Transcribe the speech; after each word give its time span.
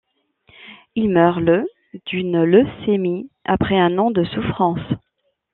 Il 0.95 1.11
meurt 1.11 1.39
le 1.39 1.67
d’une 2.07 2.43
leucémie, 2.43 3.29
après 3.45 3.77
un 3.79 3.99
an 3.99 4.09
de 4.09 4.23
souffrance. 4.23 4.81